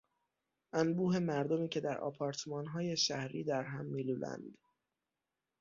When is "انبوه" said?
0.73-1.19